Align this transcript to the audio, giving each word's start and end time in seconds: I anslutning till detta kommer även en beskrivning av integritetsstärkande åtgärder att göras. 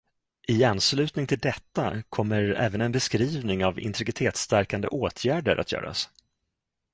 I 0.47 0.63
anslutning 0.63 1.27
till 1.27 1.39
detta 1.39 2.01
kommer 2.09 2.43
även 2.43 2.81
en 2.81 2.91
beskrivning 2.91 3.65
av 3.65 3.79
integritetsstärkande 3.79 4.87
åtgärder 4.87 5.57
att 5.57 5.71
göras. 5.71 6.09